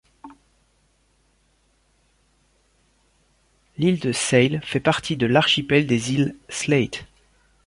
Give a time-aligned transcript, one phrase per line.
[3.77, 7.05] L'île de Seil fait partie de l'archipel des îles Slate.